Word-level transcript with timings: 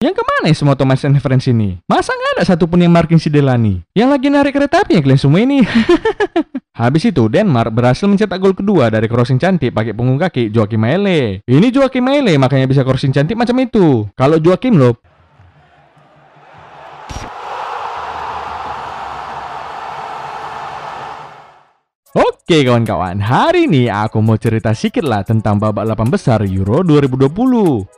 Yang 0.00 0.16
ke 0.16 0.24
mana 0.24 0.48
ya 0.48 0.56
semua 0.56 0.72
Thomas 0.80 1.04
and 1.04 1.20
Friends 1.20 1.44
ini? 1.44 1.76
Masa 1.84 2.16
nggak 2.16 2.40
ada 2.40 2.42
satupun 2.48 2.80
yang 2.80 2.88
marking 2.88 3.20
si 3.20 3.28
Delani? 3.28 3.84
Yang 3.92 4.08
lagi 4.08 4.26
narik 4.32 4.56
kereta 4.56 4.80
api 4.80 4.96
ya 4.96 5.04
kalian 5.04 5.20
semua 5.20 5.44
ini? 5.44 5.60
Habis 6.80 7.12
itu, 7.12 7.28
Denmark 7.28 7.68
berhasil 7.68 8.08
mencetak 8.08 8.40
gol 8.40 8.56
kedua 8.56 8.88
dari 8.88 9.04
crossing 9.12 9.36
cantik 9.36 9.76
pakai 9.76 9.92
punggung 9.92 10.16
kaki 10.16 10.48
Joachim 10.48 10.80
Maele. 10.80 11.44
Ini 11.44 11.68
Joachim 11.68 12.00
Maele 12.00 12.40
makanya 12.40 12.64
bisa 12.64 12.80
crossing 12.80 13.12
cantik 13.12 13.36
macam 13.36 13.52
itu. 13.60 14.08
Kalau 14.16 14.40
Joachim 14.40 14.80
loh, 14.80 14.96
Oke 22.50 22.66
kawan-kawan, 22.66 23.22
hari 23.22 23.70
ini 23.70 23.86
aku 23.86 24.18
mau 24.18 24.34
cerita 24.34 24.74
sedikit 24.74 25.06
lah 25.06 25.22
tentang 25.22 25.62
babak 25.62 25.86
8 25.86 26.10
besar 26.10 26.42
Euro 26.50 26.82
2020. 26.82 27.30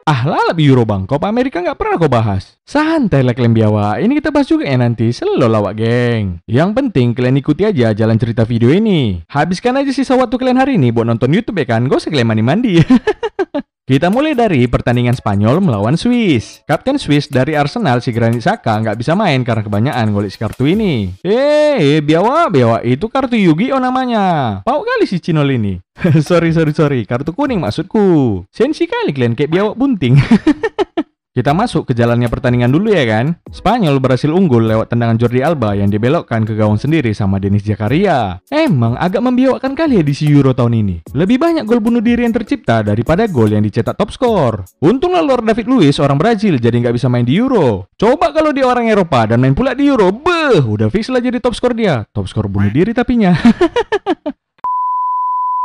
Ah 0.04 0.28
lalap 0.28 0.60
Euro 0.60 0.84
bang, 0.84 1.08
Copa 1.08 1.32
Amerika 1.32 1.64
nggak 1.64 1.80
pernah 1.80 1.96
kau 1.96 2.12
bahas. 2.12 2.60
Santai 2.68 3.24
lah 3.24 3.32
kalian 3.32 3.56
biawa, 3.56 3.96
ini 3.96 4.20
kita 4.20 4.28
bahas 4.28 4.52
juga 4.52 4.68
ya 4.68 4.76
nanti, 4.76 5.08
selalu 5.08 5.48
lawak 5.48 5.80
geng. 5.80 6.44
Yang 6.44 6.68
penting 6.76 7.16
kalian 7.16 7.40
ikuti 7.40 7.64
aja 7.64 7.96
jalan 7.96 8.20
cerita 8.20 8.44
video 8.44 8.68
ini. 8.68 9.24
Habiskan 9.32 9.80
aja 9.80 9.88
sisa 9.88 10.20
waktu 10.20 10.36
kalian 10.36 10.60
hari 10.60 10.76
ini 10.76 10.92
buat 10.92 11.08
nonton 11.08 11.32
YouTube 11.32 11.56
ya 11.56 11.72
kan, 11.72 11.88
gak 11.88 12.04
usah 12.04 12.12
kalian 12.12 12.28
mandi-mandi. 12.28 12.84
Kita 13.82 14.14
mulai 14.14 14.38
dari 14.38 14.70
pertandingan 14.70 15.18
Spanyol 15.18 15.58
melawan 15.58 15.98
Swiss. 15.98 16.62
Kapten 16.70 17.02
Swiss 17.02 17.26
dari 17.26 17.58
Arsenal 17.58 17.98
si 17.98 18.14
Granit 18.14 18.38
Xhaka 18.38 18.78
nggak 18.78 18.94
bisa 18.94 19.18
main 19.18 19.42
karena 19.42 19.66
kebanyakan 19.66 20.14
golek 20.14 20.38
kartu 20.38 20.70
ini. 20.70 21.10
Eh, 21.26 21.98
biawa, 21.98 22.46
biawa, 22.46 22.78
itu 22.86 23.10
kartu 23.10 23.34
Yu-Gi-Oh 23.34 23.82
namanya. 23.82 24.62
Pau 24.62 24.86
kali 24.86 25.02
si 25.10 25.18
Cinol 25.18 25.58
ini. 25.58 25.82
sorry, 26.22 26.54
sorry, 26.54 26.70
sorry, 26.70 27.00
kartu 27.10 27.34
kuning 27.34 27.58
maksudku. 27.58 28.46
Sensi 28.54 28.86
kali 28.86 29.10
kalian 29.10 29.34
kayak 29.34 29.50
biawak 29.50 29.74
bunting. 29.74 30.14
Kita 31.32 31.56
masuk 31.56 31.88
ke 31.88 31.96
jalannya 31.96 32.28
pertandingan 32.28 32.68
dulu 32.68 32.92
ya 32.92 33.08
kan. 33.08 33.40
Spanyol 33.48 33.96
berhasil 34.04 34.28
unggul 34.28 34.68
lewat 34.68 34.92
tendangan 34.92 35.16
Jordi 35.16 35.40
Alba 35.40 35.72
yang 35.72 35.88
dibelokkan 35.88 36.44
ke 36.44 36.52
gawang 36.52 36.76
sendiri 36.76 37.16
sama 37.16 37.40
Denis 37.40 37.64
Zakaria. 37.64 38.44
Emang 38.52 39.00
agak 39.00 39.24
membiawakkan 39.24 39.72
kali 39.72 39.96
ya 39.96 40.04
di 40.04 40.12
si 40.12 40.28
Euro 40.28 40.52
tahun 40.52 40.84
ini. 40.84 40.96
Lebih 41.16 41.40
banyak 41.40 41.64
gol 41.64 41.80
bunuh 41.80 42.04
diri 42.04 42.28
yang 42.28 42.36
tercipta 42.36 42.84
daripada 42.84 43.24
gol 43.32 43.48
yang 43.48 43.64
dicetak 43.64 43.96
top 43.96 44.12
skor. 44.12 44.68
Untunglah 44.84 45.24
Lord 45.24 45.48
David 45.48 45.72
Luiz 45.72 45.96
orang 46.04 46.20
Brazil 46.20 46.60
jadi 46.60 46.76
nggak 46.76 47.00
bisa 47.00 47.08
main 47.08 47.24
di 47.24 47.40
Euro. 47.40 47.88
Coba 47.96 48.28
kalau 48.36 48.52
dia 48.52 48.68
orang 48.68 48.92
Eropa 48.92 49.24
dan 49.24 49.40
main 49.40 49.56
pula 49.56 49.72
di 49.72 49.88
Euro, 49.88 50.12
beh, 50.12 50.60
udah 50.60 50.92
fix 50.92 51.08
lah 51.08 51.24
jadi 51.24 51.40
top 51.40 51.56
skor 51.56 51.72
dia. 51.72 52.04
Top 52.12 52.28
skor 52.28 52.44
bunuh 52.44 52.68
diri 52.68 52.92
tapinya. 52.92 53.32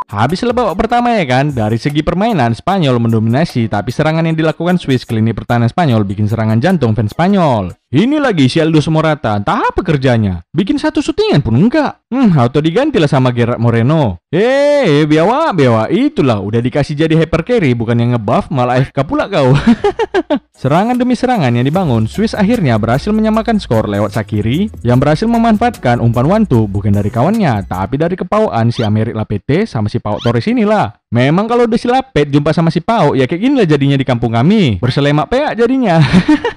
Habis 0.08 0.40
babak 0.56 0.80
pertama 0.80 1.20
ya 1.20 1.28
kan, 1.28 1.52
dari 1.52 1.76
segi 1.76 2.00
permainan 2.00 2.56
Spanyol 2.56 2.96
mendominasi, 2.96 3.68
tapi 3.68 3.92
serangan 3.92 4.24
yang 4.24 4.40
dilakukan 4.40 4.80
Swiss 4.80 5.04
ke 5.04 5.12
lini 5.12 5.36
pertahanan 5.36 5.68
Spanyol 5.68 6.08
bikin 6.08 6.32
serangan 6.32 6.64
jantung 6.64 6.96
fans 6.96 7.12
Spanyol. 7.12 7.76
Ini 7.88 8.20
lagi 8.20 8.52
si 8.52 8.60
Aldo 8.60 8.84
Morata, 8.92 9.40
entah 9.40 9.64
apa 9.64 9.80
kerjanya. 9.80 10.44
Bikin 10.52 10.76
satu 10.76 11.00
syutingan 11.00 11.40
pun 11.40 11.56
enggak. 11.56 12.04
Hmm, 12.12 12.36
auto 12.36 12.60
diganti 12.60 13.00
lah 13.00 13.08
sama 13.08 13.32
Gerard 13.32 13.64
Moreno. 13.64 14.20
Eh, 14.28 15.08
biawa, 15.08 15.56
biawa, 15.56 15.88
itulah 15.88 16.44
udah 16.44 16.60
dikasih 16.60 17.00
jadi 17.00 17.16
hyper 17.16 17.48
carry 17.48 17.72
bukan 17.72 17.96
yang 17.96 18.12
ngebuff 18.12 18.52
malah 18.52 18.84
AFK 18.84 19.08
pula 19.08 19.32
kau. 19.32 19.56
serangan 20.68 21.00
demi 21.00 21.16
serangan 21.16 21.48
yang 21.56 21.64
dibangun, 21.64 22.12
Swiss 22.12 22.36
akhirnya 22.36 22.76
berhasil 22.76 23.16
menyamakan 23.16 23.56
skor 23.56 23.88
lewat 23.88 24.20
Sakiri 24.20 24.68
yang 24.84 25.00
berhasil 25.00 25.24
memanfaatkan 25.24 26.04
umpan 26.04 26.28
wantu 26.28 26.68
bukan 26.68 26.92
dari 26.92 27.08
kawannya, 27.08 27.72
tapi 27.72 27.96
dari 27.96 28.20
kepauan 28.20 28.68
si 28.68 28.84
Amerik 28.84 29.16
Lapete 29.16 29.64
sama 29.64 29.88
si 29.88 30.04
Pau 30.04 30.20
Torres 30.20 30.44
inilah. 30.52 30.92
Memang 31.08 31.48
kalau 31.48 31.64
udah 31.64 31.80
si 31.80 31.88
Lapet 31.88 32.28
jumpa 32.28 32.52
sama 32.52 32.68
si 32.68 32.84
Pau, 32.84 33.16
ya 33.16 33.24
kayak 33.24 33.40
gini 33.40 33.56
lah 33.56 33.64
jadinya 33.64 33.96
di 33.96 34.04
kampung 34.04 34.36
kami. 34.36 34.84
Berselemak 34.84 35.32
peak 35.32 35.56
jadinya. 35.56 36.04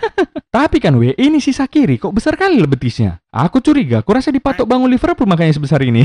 Tapi 0.50 0.82
kan 0.82 0.98
we, 0.98 1.14
ini 1.14 1.38
si 1.38 1.54
Sakiri 1.54 1.94
kok 1.94 2.10
besar 2.10 2.34
kali 2.34 2.58
betisnya. 2.66 3.22
Aku 3.30 3.62
curiga, 3.62 4.02
kurasa 4.02 4.34
dipatok 4.34 4.66
bangun 4.66 4.90
Liverpool 4.90 5.30
makanya 5.30 5.54
sebesar 5.54 5.78
ini. 5.86 6.02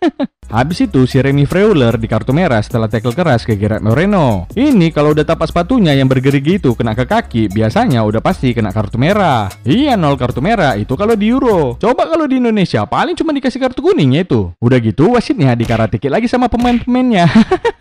Habis 0.48 0.88
itu 0.88 1.04
si 1.04 1.20
Remy 1.20 1.44
Freuler 1.44 2.00
di 2.00 2.08
kartu 2.08 2.32
merah 2.32 2.64
setelah 2.64 2.88
tackle 2.88 3.12
keras 3.12 3.44
ke 3.44 3.52
Gerard 3.52 3.84
Moreno. 3.84 4.48
Ini 4.56 4.88
kalau 4.96 5.12
udah 5.12 5.28
tapak 5.28 5.52
sepatunya 5.52 5.92
yang 5.92 6.08
bergerigi 6.08 6.56
itu 6.56 6.72
kena 6.72 6.96
ke 6.96 7.04
kaki, 7.04 7.52
biasanya 7.52 8.00
udah 8.00 8.24
pasti 8.24 8.56
kena 8.56 8.72
kartu 8.72 8.96
merah. 8.96 9.52
Iya 9.68 10.00
nol 10.00 10.16
kartu 10.16 10.40
merah 10.40 10.72
itu 10.80 10.96
kalau 10.96 11.12
di 11.12 11.28
Euro. 11.28 11.76
Coba 11.76 12.08
kalau 12.08 12.24
di 12.24 12.40
Indonesia 12.40 12.88
paling 12.88 13.12
cuma 13.12 13.36
dikasih 13.36 13.60
kartu 13.60 13.84
kuningnya 13.84 14.24
itu. 14.24 14.56
Udah 14.56 14.80
gitu 14.80 15.12
wasitnya 15.12 15.52
dikaratikit 15.52 16.08
lagi 16.08 16.32
sama 16.32 16.48
pemain-pemainnya. 16.48 17.28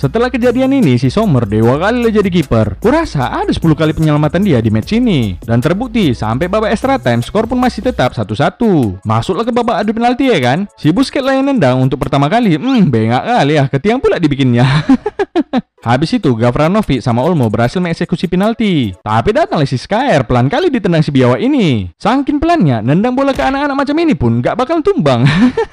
Setelah 0.00 0.32
kejadian 0.32 0.72
ini, 0.80 0.96
si 0.96 1.12
Sommer 1.12 1.44
dewa 1.44 1.76
kali 1.76 2.00
lah 2.00 2.08
jadi 2.08 2.32
kiper. 2.32 2.80
Kurasa 2.80 3.36
ada 3.36 3.52
10 3.52 3.60
kali 3.76 3.92
penyelamatan 3.92 4.40
dia 4.40 4.56
di 4.64 4.72
match 4.72 4.96
ini. 4.96 5.36
Dan 5.44 5.60
terbukti, 5.60 6.16
sampai 6.16 6.48
babak 6.48 6.72
extra 6.72 6.96
time, 6.96 7.20
skor 7.20 7.44
pun 7.44 7.60
masih 7.60 7.84
tetap 7.84 8.16
1-1. 8.16 8.96
Masuklah 9.04 9.44
ke 9.44 9.52
babak 9.52 9.84
adu 9.84 9.92
penalti 9.92 10.32
ya 10.32 10.40
kan? 10.40 10.64
Si 10.80 10.88
Busquets 10.88 11.28
yang 11.28 11.44
nendang 11.44 11.84
untuk 11.84 12.00
pertama 12.00 12.32
kali. 12.32 12.56
Hmm, 12.56 12.88
bengak 12.88 13.28
kali 13.28 13.60
ya, 13.60 13.68
ketiang 13.68 14.00
pula 14.00 14.16
dibikinnya. 14.16 14.64
Habis 15.80 16.20
itu 16.20 16.36
Gavranovic 16.36 17.00
sama 17.00 17.24
Olmo 17.24 17.48
berhasil 17.48 17.80
mengeksekusi 17.80 18.28
penalti. 18.28 18.92
Tapi 19.00 19.32
datanglah 19.32 19.64
si 19.64 19.80
Skyer 19.80 20.28
pelan 20.28 20.52
kali 20.52 20.68
ditendang 20.68 21.00
si 21.00 21.08
biawa 21.08 21.40
ini. 21.40 21.88
Sangkin 21.96 22.36
pelannya, 22.36 22.84
nendang 22.84 23.16
bola 23.16 23.32
ke 23.32 23.40
anak-anak 23.40 23.76
macam 23.80 23.96
ini 23.96 24.12
pun 24.12 24.44
gak 24.44 24.60
bakal 24.60 24.84
tumbang. 24.84 25.24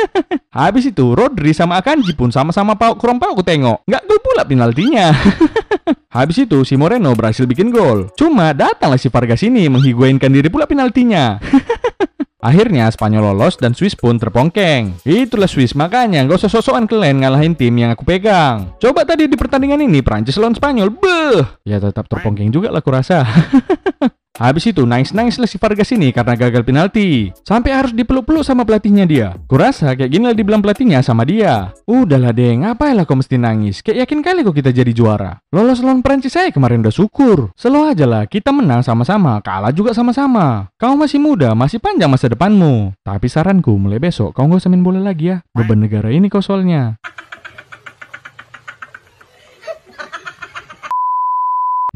Habis 0.57 0.95
itu 0.95 1.11
Rodri 1.11 1.51
sama 1.51 1.83
Akanji 1.83 2.15
pun 2.15 2.31
sama-sama 2.31 2.79
pau 2.79 2.95
kurang 2.95 3.19
pau 3.19 3.35
aku 3.35 3.43
tengok. 3.43 3.83
Gak 3.83 4.06
gol 4.17 4.33
pula 4.33 4.41
penaltinya. 4.49 5.13
Habis 6.17 6.49
itu 6.49 6.65
si 6.65 6.73
Moreno 6.73 7.13
berhasil 7.13 7.45
bikin 7.45 7.69
gol. 7.69 8.09
Cuma 8.17 8.49
datanglah 8.49 8.97
si 8.97 9.13
Vargas 9.13 9.45
ini 9.45 9.69
menghiguainkan 9.69 10.33
diri 10.33 10.49
pula 10.49 10.65
penaltinya. 10.65 11.37
Akhirnya 12.47 12.89
Spanyol 12.89 13.33
lolos 13.33 13.57
dan 13.61 13.77
Swiss 13.77 13.97
pun 13.97 14.17
terpongkeng. 14.17 15.01
Itulah 15.05 15.49
Swiss, 15.49 15.77
makanya 15.77 16.25
gak 16.25 16.45
usah 16.45 16.51
sosokan 16.53 16.85
kalian 16.85 17.21
ngalahin 17.21 17.53
tim 17.57 17.73
yang 17.77 17.93
aku 17.93 18.05
pegang. 18.05 18.73
Coba 18.77 19.05
tadi 19.05 19.25
di 19.25 19.37
pertandingan 19.37 19.81
ini 19.85 20.05
Prancis 20.05 20.37
lawan 20.37 20.53
Spanyol, 20.53 20.93
beh, 20.93 21.65
ya 21.65 21.81
tetap 21.81 22.05
terpongkeng 22.05 22.53
juga 22.53 22.69
lah 22.69 22.81
kurasa. 22.81 23.25
Habis 24.37 24.69
itu 24.69 24.85
nangis-nangis 24.85 25.41
lah 25.41 25.49
si 25.49 25.57
Vargas 25.57 25.89
ini 25.97 26.13
karena 26.13 26.37
gagal 26.37 26.61
penalti. 26.61 27.33
Sampai 27.41 27.73
harus 27.73 27.89
dipeluk-peluk 27.89 28.45
sama 28.45 28.61
pelatihnya 28.61 29.09
dia. 29.09 29.33
Kurasa 29.49 29.97
kayak 29.97 30.13
gini 30.13 30.29
lah 30.29 30.37
dibilang 30.37 30.61
pelatihnya 30.61 31.01
sama 31.01 31.25
dia. 31.25 31.73
Udahlah 31.89 32.29
deh, 32.29 32.53
ngapain 32.61 32.93
lah 32.93 33.09
kau 33.09 33.17
mesti 33.17 33.41
nangis? 33.41 33.81
Kayak 33.81 34.05
yakin 34.05 34.19
kali 34.21 34.45
kok 34.45 34.53
kita 34.53 34.69
jadi 34.69 34.93
juara. 34.93 35.41
Lolos 35.49 35.81
lawan 35.81 36.05
Prancis 36.05 36.37
saya 36.37 36.53
kemarin 36.53 36.85
udah 36.85 36.93
syukur. 36.93 37.49
Selo 37.57 37.89
aja 37.89 38.05
lah, 38.05 38.29
kita 38.29 38.53
menang 38.53 38.85
sama-sama, 38.85 39.41
kalah 39.41 39.73
juga 39.73 39.97
sama-sama. 39.97 40.69
Kau 40.77 40.93
masih 40.93 41.17
muda, 41.17 41.57
masih 41.57 41.81
panjang 41.81 42.13
masa 42.13 42.29
depanmu. 42.29 42.93
Tapi 43.01 43.25
saranku, 43.25 43.73
mulai 43.73 43.97
besok 43.97 44.37
kau 44.37 44.45
gak 44.45 44.61
usah 44.61 44.69
main 44.69 44.85
lagi 45.01 45.33
ya. 45.33 45.41
Beban 45.57 45.81
negara 45.81 46.13
ini 46.13 46.29
kau 46.29 46.45
soalnya. 46.45 47.01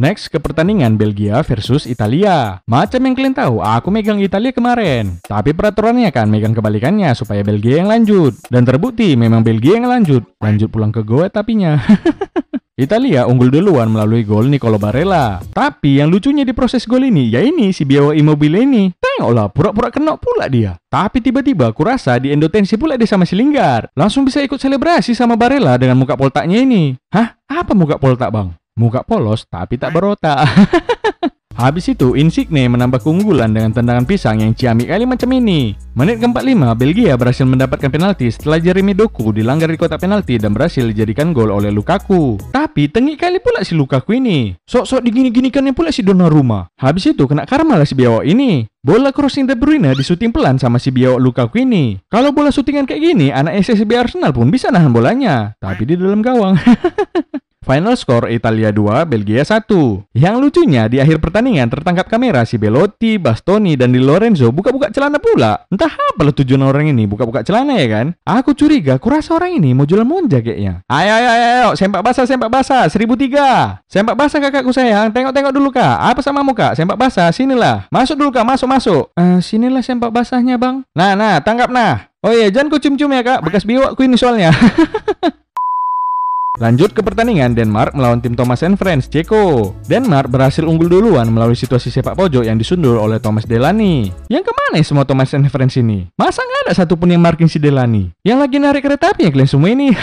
Next 0.02 0.34
ke 0.34 0.42
pertandingan 0.42 0.98
Belgia 0.98 1.46
versus 1.46 1.86
Italia. 1.86 2.58
Macam 2.66 2.98
yang 3.06 3.14
kalian 3.14 3.38
tahu, 3.38 3.62
aku 3.62 3.94
megang 3.94 4.18
Italia 4.18 4.50
kemarin. 4.50 5.22
Tapi 5.22 5.54
peraturannya 5.54 6.10
kan 6.10 6.26
megang 6.26 6.58
kebalikannya 6.58 7.14
supaya 7.14 7.46
Belgia 7.46 7.78
yang 7.78 7.86
lanjut. 7.86 8.34
Dan 8.50 8.66
terbukti 8.66 9.14
memang 9.14 9.46
Belgia 9.46 9.78
yang 9.78 9.86
lanjut. 9.86 10.26
Lanjut 10.42 10.74
pulang 10.74 10.90
ke 10.90 11.06
goa 11.06 11.30
tapinya. 11.30 11.78
Italia 12.82 13.30
unggul 13.30 13.54
duluan 13.54 13.94
melalui 13.94 14.26
gol 14.26 14.50
Nicolo 14.50 14.82
Barella. 14.82 15.38
Tapi 15.54 16.02
yang 16.02 16.10
lucunya 16.10 16.42
di 16.42 16.58
proses 16.58 16.90
gol 16.90 17.06
ini, 17.06 17.30
ya 17.30 17.46
ini 17.46 17.70
si 17.70 17.86
Biawa 17.86 18.18
Immobile 18.18 18.58
ini. 18.58 18.90
Tengoklah, 18.98 19.54
pura-pura 19.54 19.94
kena 19.94 20.18
pula 20.18 20.50
dia. 20.50 20.82
Tapi 20.90 21.22
tiba-tiba 21.22 21.70
kurasa 21.78 22.18
di 22.18 22.34
endotensi 22.34 22.74
pula 22.74 22.98
dia 22.98 23.06
sama 23.06 23.30
si 23.30 23.38
Lingard. 23.38 23.94
Langsung 23.94 24.26
bisa 24.26 24.42
ikut 24.42 24.58
selebrasi 24.58 25.14
sama 25.14 25.38
Barella 25.38 25.78
dengan 25.78 25.94
muka 25.94 26.18
poltaknya 26.18 26.58
ini. 26.58 26.98
Hah? 27.14 27.38
Apa 27.46 27.78
muka 27.78 28.02
poltak 28.02 28.34
bang? 28.34 28.50
Muka 28.82 29.06
polos 29.06 29.46
tapi 29.46 29.78
tak 29.78 29.94
berotak. 29.94 30.42
Habis 31.52 31.94
itu, 31.94 32.18
Insigne 32.18 32.66
menambah 32.66 33.06
keunggulan 33.06 33.54
dengan 33.54 33.70
tendangan 33.76 34.08
pisang 34.08 34.42
yang 34.42 34.58
ciamik 34.58 34.90
kali 34.90 35.06
macam 35.06 35.30
ini. 35.36 35.78
Menit 35.94 36.18
ke-45, 36.18 36.58
Belgia 36.74 37.14
berhasil 37.20 37.46
mendapatkan 37.46 37.92
penalti 37.92 38.32
setelah 38.34 38.58
Jeremy 38.58 38.98
Doku 38.98 39.30
dilanggar 39.30 39.70
di 39.70 39.78
kotak 39.78 40.02
penalti 40.02 40.42
dan 40.42 40.56
berhasil 40.56 40.88
dijadikan 40.90 41.36
gol 41.36 41.54
oleh 41.54 41.70
Lukaku. 41.70 42.42
Tapi, 42.50 42.90
tengik 42.90 43.22
kali 43.22 43.38
pula 43.38 43.62
si 43.62 43.78
Lukaku 43.78 44.18
ini. 44.18 44.58
Sok-sok 44.66 45.06
digini-ginikannya 45.06 45.76
pula 45.78 45.94
si 45.94 46.02
Donnarumma. 46.02 46.72
Habis 46.82 47.14
itu, 47.14 47.30
kena 47.30 47.46
karma 47.46 47.78
lah 47.78 47.86
si 47.86 47.94
biawak 47.94 48.26
ini. 48.26 48.66
Bola 48.82 49.14
crossing 49.14 49.46
De 49.46 49.54
Bruyne 49.54 49.94
disuting 49.94 50.34
pelan 50.34 50.58
sama 50.58 50.82
si 50.82 50.90
biawak 50.90 51.22
Lukaku 51.22 51.62
ini. 51.62 52.02
Kalau 52.10 52.34
bola 52.34 52.50
syutingan 52.50 52.90
kayak 52.90 53.14
gini, 53.14 53.30
anak 53.30 53.62
SSB 53.62 53.94
Arsenal 53.94 54.34
pun 54.34 54.50
bisa 54.50 54.74
nahan 54.74 54.90
bolanya. 54.90 55.54
Tapi 55.62 55.86
di 55.86 55.94
dalam 55.94 56.26
gawang. 56.26 56.58
Final 57.62 57.94
score 57.94 58.34
Italia 58.34 58.74
2, 58.74 59.06
Belgia 59.06 59.46
1. 59.46 59.70
Yang 60.18 60.36
lucunya 60.42 60.90
di 60.90 60.98
akhir 60.98 61.22
pertandingan 61.22 61.70
tertangkap 61.70 62.10
kamera 62.10 62.42
si 62.42 62.58
Belotti, 62.58 63.22
Bastoni, 63.22 63.78
dan 63.78 63.94
Di 63.94 64.02
Lorenzo 64.02 64.50
buka-buka 64.50 64.90
celana 64.90 65.22
pula. 65.22 65.70
Entah 65.70 65.94
apa 65.94 66.26
tujuan 66.34 66.58
orang 66.66 66.90
ini 66.90 67.06
buka-buka 67.06 67.46
celana 67.46 67.78
ya 67.78 67.86
kan? 67.86 68.18
Aku 68.26 68.58
curiga, 68.58 68.98
kurasa 68.98 69.38
orang 69.38 69.62
ini 69.62 69.78
mau 69.78 69.86
jual 69.86 70.02
monja 70.02 70.42
kayaknya. 70.42 70.82
Ayo, 70.90 71.14
ayo, 71.14 71.30
ayo, 71.30 71.46
ayo, 71.46 71.70
sempak 71.78 72.02
basah, 72.02 72.26
sempak 72.26 72.50
basah, 72.50 72.90
1003. 72.90 73.86
Sempak 73.86 74.18
basah 74.18 74.42
kakakku 74.42 74.74
sayang, 74.74 75.14
tengok-tengok 75.14 75.54
dulu 75.54 75.70
kak. 75.70 76.02
Apa 76.02 76.26
sama 76.26 76.42
muka? 76.42 76.74
Sempak 76.74 76.98
basah, 76.98 77.30
sinilah. 77.30 77.86
Masuk 77.94 78.18
dulu 78.18 78.34
kak, 78.34 78.42
masuk, 78.42 78.66
masuk. 78.66 79.04
Uh, 79.14 79.38
sinilah 79.38 79.86
sempak 79.86 80.10
basahnya 80.10 80.58
bang. 80.58 80.82
Nah, 80.98 81.14
nah, 81.14 81.38
tangkap 81.38 81.70
nah. 81.70 82.10
Oh 82.26 82.34
iya, 82.34 82.50
jangan 82.50 82.74
ku 82.74 82.82
cium-cium 82.82 83.14
ya 83.14 83.22
kak, 83.22 83.46
bekas 83.46 83.70
biwakku 83.70 84.02
ini 84.02 84.18
soalnya. 84.18 84.50
Lanjut 86.60 86.92
ke 86.92 87.00
pertandingan 87.00 87.56
Denmark 87.56 87.96
melawan 87.96 88.20
tim 88.20 88.36
Thomas 88.36 88.60
and 88.68 88.76
Friends 88.76 89.08
Ceko. 89.08 89.72
Denmark 89.88 90.28
berhasil 90.28 90.68
unggul 90.68 90.92
duluan 90.92 91.32
melalui 91.32 91.56
situasi 91.56 91.88
sepak 91.88 92.20
pojok 92.20 92.44
yang 92.44 92.60
disundur 92.60 93.00
oleh 93.00 93.24
Thomas 93.24 93.48
Delany. 93.48 94.12
Yang 94.28 94.52
ke 94.52 94.54
mana 94.54 94.76
ya 94.78 94.86
semua 94.86 95.08
Thomas 95.08 95.32
and 95.32 95.48
Friends 95.48 95.80
ini? 95.80 96.12
Masa 96.20 96.44
nggak 96.44 96.68
ada 96.68 96.74
satupun 96.76 97.08
yang 97.08 97.24
marking 97.24 97.48
si 97.48 97.56
Delany? 97.56 98.12
Yang 98.28 98.38
lagi 98.44 98.58
narik 98.60 98.84
kereta 98.84 99.16
api 99.16 99.26
ya 99.26 99.32
kalian 99.32 99.48
semua 99.48 99.72
ini? 99.72 99.96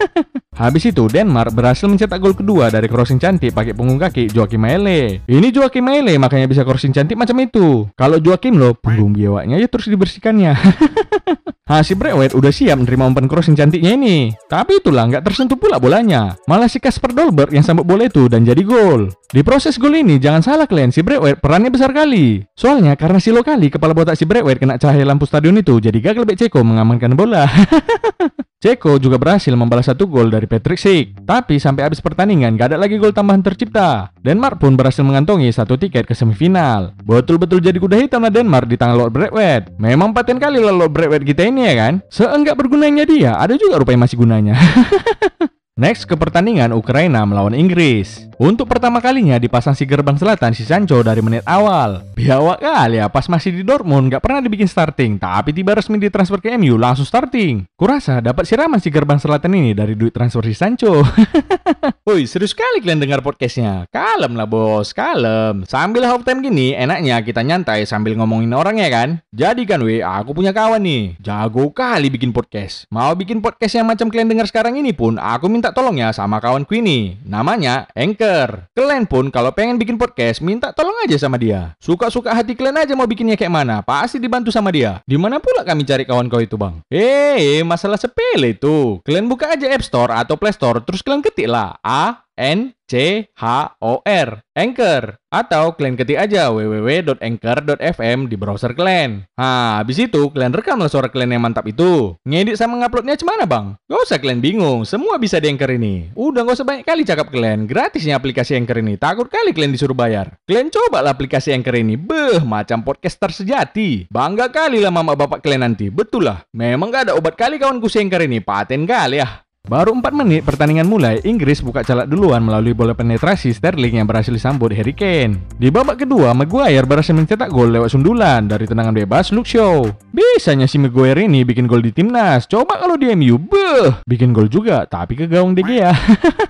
Habis 0.60 0.90
itu 0.90 1.06
Denmark 1.06 1.54
berhasil 1.54 1.86
mencetak 1.86 2.18
gol 2.18 2.34
kedua 2.34 2.68
dari 2.68 2.90
crossing 2.90 3.22
cantik 3.22 3.54
pakai 3.54 3.72
punggung 3.72 3.96
kaki 3.96 4.26
Joachim 4.34 4.58
Maele. 4.58 5.22
Ini 5.24 5.48
Joachim 5.48 5.86
Maele 5.86 6.18
makanya 6.18 6.50
bisa 6.50 6.66
crossing 6.66 6.92
cantik 6.92 7.14
macam 7.14 7.38
itu. 7.40 7.86
Kalau 7.94 8.18
Joachim 8.18 8.58
loh, 8.58 8.74
punggung 8.74 9.14
biawaknya 9.14 9.56
ya 9.56 9.70
terus 9.70 9.86
dibersihkannya. 9.86 10.52
Nah, 11.72 11.80
si 11.80 11.96
Brewet 11.96 12.36
udah 12.36 12.52
siap 12.52 12.84
menerima 12.84 13.16
umpan 13.16 13.24
crossing 13.24 13.56
cantiknya 13.56 13.96
ini. 13.96 14.28
Tapi 14.44 14.84
itulah, 14.84 15.08
nggak 15.08 15.24
tersentuh 15.24 15.56
pula 15.56 15.80
bolanya. 15.80 16.36
Malah 16.44 16.68
si 16.68 16.76
Kasper 16.76 17.16
Dolberg 17.16 17.48
yang 17.48 17.64
sambut 17.64 17.88
bola 17.88 18.04
itu 18.04 18.28
dan 18.28 18.44
jadi 18.44 18.60
gol. 18.60 19.08
Di 19.32 19.40
proses 19.40 19.80
gol 19.80 19.96
ini, 19.96 20.20
jangan 20.20 20.44
salah 20.44 20.68
kalian, 20.68 20.92
si 20.92 21.00
Brewet 21.00 21.40
perannya 21.40 21.72
besar 21.72 21.96
kali. 21.96 22.44
Soalnya 22.52 22.92
karena 22.92 23.16
si 23.24 23.32
lokali 23.32 23.72
kepala 23.72 23.96
botak 23.96 24.20
si 24.20 24.28
Brewet 24.28 24.60
kena 24.60 24.76
cahaya 24.76 25.00
lampu 25.08 25.24
stadion 25.24 25.56
itu, 25.56 25.80
jadi 25.80 25.96
gagal 25.96 26.28
Bek 26.28 26.44
Ceko 26.44 26.60
mengamankan 26.60 27.16
bola. 27.16 27.48
Ceko 28.62 28.94
juga 29.02 29.18
berhasil 29.18 29.50
membalas 29.58 29.90
satu 29.90 30.06
gol 30.06 30.30
dari 30.30 30.46
Patrick 30.46 30.78
Schick. 30.78 31.18
Tapi 31.26 31.58
sampai 31.58 31.82
habis 31.82 31.98
pertandingan 31.98 32.54
gak 32.54 32.70
ada 32.70 32.78
lagi 32.78 32.94
gol 32.94 33.10
tambahan 33.10 33.42
tercipta. 33.42 34.14
Denmark 34.22 34.62
pun 34.62 34.78
berhasil 34.78 35.02
mengantongi 35.02 35.50
satu 35.50 35.74
tiket 35.74 36.06
ke 36.06 36.14
semifinal. 36.14 36.94
Betul-betul 37.02 37.58
jadi 37.58 37.74
kuda 37.74 37.98
hitam 37.98 38.22
Denmark 38.22 38.70
di 38.70 38.78
tangan 38.78 38.94
Lord 38.94 39.18
Bradwet. 39.18 39.66
Memang 39.82 40.14
paten 40.14 40.38
kali 40.38 40.62
lah 40.62 40.70
Lord 40.70 40.94
Bradwet 40.94 41.26
kita 41.26 41.42
ini 41.42 41.66
ya 41.66 41.74
kan? 41.74 42.06
Seenggak 42.06 42.54
bergunanya 42.54 43.02
dia, 43.02 43.34
ada 43.34 43.58
juga 43.58 43.82
rupanya 43.82 44.06
masih 44.06 44.22
gunanya. 44.22 44.54
Next 45.72 46.04
ke 46.04 46.12
pertandingan 46.20 46.76
Ukraina 46.76 47.24
melawan 47.24 47.56
Inggris. 47.56 48.28
Untuk 48.36 48.68
pertama 48.68 49.00
kalinya 49.00 49.40
dipasang 49.40 49.72
si 49.72 49.88
gerbang 49.88 50.20
selatan 50.20 50.52
si 50.52 50.68
Sancho 50.68 51.00
dari 51.00 51.24
menit 51.24 51.40
awal. 51.48 52.04
Biawak 52.12 52.60
kali 52.60 53.00
ya 53.00 53.08
pas 53.08 53.24
masih 53.24 53.56
di 53.56 53.64
Dortmund 53.64 54.12
gak 54.12 54.20
pernah 54.20 54.44
dibikin 54.44 54.68
starting, 54.68 55.16
tapi 55.16 55.56
tiba 55.56 55.72
resmi 55.72 55.96
ditransfer 55.96 56.44
ke 56.44 56.52
MU 56.60 56.76
langsung 56.76 57.08
starting. 57.08 57.64
Kurasa 57.72 58.20
dapat 58.20 58.44
siraman 58.44 58.84
si 58.84 58.92
gerbang 58.92 59.16
selatan 59.16 59.56
ini 59.56 59.72
dari 59.72 59.96
duit 59.96 60.12
transfer 60.12 60.44
si 60.44 60.52
Sancho. 60.52 61.06
Woi 62.04 62.28
serius 62.28 62.52
sekali 62.52 62.84
kalian 62.84 63.00
dengar 63.00 63.24
podcastnya. 63.24 63.88
Kalem 63.88 64.36
lah 64.36 64.44
bos, 64.44 64.92
kalem. 64.92 65.64
Sambil 65.64 66.04
half 66.04 66.20
time 66.28 66.44
gini 66.44 66.76
enaknya 66.76 67.24
kita 67.24 67.40
nyantai 67.40 67.88
sambil 67.88 68.12
ngomongin 68.20 68.52
orang 68.52 68.76
ya 68.76 68.92
kan. 68.92 69.24
Jadi 69.32 69.64
kan 69.64 69.80
weh 69.80 70.04
aku 70.04 70.34
punya 70.36 70.52
kawan 70.52 70.84
nih, 70.84 71.16
jago 71.22 71.72
kali 71.72 72.12
bikin 72.12 72.34
podcast. 72.34 72.90
Mau 72.92 73.16
bikin 73.16 73.40
podcast 73.40 73.78
yang 73.78 73.86
macam 73.86 74.12
kalian 74.12 74.28
dengar 74.28 74.50
sekarang 74.50 74.76
ini 74.76 74.90
pun 74.90 75.14
aku 75.14 75.46
minta 75.46 75.61
tolong 75.70 76.02
ya 76.02 76.10
sama 76.10 76.42
kawanku 76.42 76.74
ini. 76.74 77.22
Namanya 77.22 77.86
Anchor. 77.94 78.66
Kalian 78.74 79.06
pun 79.06 79.30
kalau 79.30 79.54
pengen 79.54 79.78
bikin 79.78 79.94
podcast, 79.94 80.42
minta 80.42 80.74
tolong 80.74 80.98
aja 81.06 81.14
sama 81.14 81.38
dia. 81.38 81.78
Suka-suka 81.78 82.34
hati 82.34 82.58
kalian 82.58 82.82
aja 82.82 82.98
mau 82.98 83.06
bikinnya 83.06 83.38
kayak 83.38 83.54
mana, 83.54 83.78
pasti 83.86 84.18
dibantu 84.18 84.50
sama 84.50 84.74
dia. 84.74 84.98
Di 85.06 85.14
mana 85.14 85.38
pula 85.38 85.62
kami 85.62 85.86
cari 85.86 86.02
kawan 86.02 86.26
kau 86.26 86.42
itu 86.42 86.58
bang? 86.58 86.82
Eh, 86.90 87.62
masalah 87.62 88.00
sepele 88.00 88.58
itu. 88.58 88.98
Kalian 89.06 89.30
buka 89.30 89.54
aja 89.54 89.70
App 89.70 89.86
Store 89.86 90.10
atau 90.10 90.34
Play 90.34 90.50
Store, 90.50 90.82
terus 90.82 91.04
kalian 91.04 91.22
ketik 91.22 91.46
lah 91.46 91.78
A 91.84 92.24
N 92.42 92.74
C 92.90 93.30
H 93.38 93.78
O 93.78 94.02
R 94.02 94.42
Anchor 94.52 95.16
atau 95.32 95.72
kalian 95.78 95.96
ketik 95.96 96.18
aja 96.20 96.52
www.anchor.fm 96.52 98.28
di 98.28 98.36
browser 98.36 98.76
kalian. 98.76 99.24
Nah, 99.38 99.80
habis 99.80 99.96
itu 99.96 100.28
kalian 100.28 100.52
rekamlah 100.52 100.92
suara 100.92 101.08
kalian 101.08 101.38
yang 101.38 101.42
mantap 101.46 101.64
itu. 101.64 102.18
Ngedit 102.28 102.60
sama 102.60 102.76
nguploadnya 102.76 103.16
cemana 103.16 103.48
bang? 103.48 103.78
Gak 103.88 104.02
usah 104.04 104.18
kalian 104.20 104.44
bingung, 104.44 104.84
semua 104.84 105.16
bisa 105.16 105.40
di 105.40 105.48
Anchor 105.48 105.72
ini. 105.72 106.12
Udah 106.12 106.44
gak 106.44 106.60
usah 106.60 106.68
banyak 106.68 106.84
kali 106.84 107.02
cakap 107.08 107.32
kalian, 107.32 107.64
gratisnya 107.64 108.20
aplikasi 108.20 108.58
Anchor 108.60 108.84
ini. 108.84 109.00
Takut 109.00 109.30
kali 109.30 109.56
kalian 109.56 109.72
disuruh 109.72 109.96
bayar. 109.96 110.36
Kalian 110.44 110.68
coba 110.68 111.00
lah 111.00 111.16
aplikasi 111.16 111.56
Anchor 111.56 111.80
ini, 111.80 111.96
beh 111.96 112.44
macam 112.44 112.84
podcaster 112.84 113.32
sejati. 113.32 114.10
Bangga 114.12 114.52
kali 114.52 114.84
lah 114.84 114.92
mama 114.92 115.16
bapak 115.16 115.40
kalian 115.40 115.64
nanti, 115.64 115.88
betul 115.88 116.28
lah. 116.28 116.44
Memang 116.52 116.92
gak 116.92 117.08
ada 117.08 117.16
obat 117.16 117.40
kali 117.40 117.56
kawanku 117.56 117.88
si 117.88 118.04
Anchor 118.04 118.20
ini, 118.20 118.44
paten 118.44 118.84
kali 118.84 119.22
ya. 119.22 119.46
Baru 119.62 119.94
4 119.94 120.10
menit 120.10 120.42
pertandingan 120.42 120.90
mulai, 120.90 121.22
Inggris 121.22 121.62
buka 121.62 121.86
calak 121.86 122.10
duluan 122.10 122.42
melalui 122.42 122.74
bola 122.74 122.98
penetrasi 122.98 123.54
Sterling 123.54 124.02
yang 124.02 124.10
berhasil 124.10 124.34
disambut 124.34 124.74
Harry 124.74 124.90
Kane. 124.90 125.38
Di 125.54 125.70
babak 125.70 126.02
kedua, 126.02 126.34
Maguire 126.34 126.82
berhasil 126.82 127.14
mencetak 127.14 127.46
gol 127.46 127.70
lewat 127.70 127.94
sundulan 127.94 128.50
dari 128.50 128.66
tendangan 128.66 128.90
bebas 128.90 129.30
Luke 129.30 129.46
Shaw. 129.46 129.86
Bisanya 130.10 130.66
si 130.66 130.82
Maguire 130.82 131.30
ini 131.30 131.46
bikin 131.46 131.70
gol 131.70 131.78
di 131.78 131.94
timnas. 131.94 132.50
Coba 132.50 132.82
kalau 132.82 132.98
di 132.98 133.14
MU, 133.14 133.38
beh, 133.38 134.02
bikin 134.02 134.34
gol 134.34 134.50
juga, 134.50 134.82
tapi 134.82 135.14
ke 135.14 135.30
gawang 135.30 135.54
De 135.54 135.62
Gea. 135.62 135.94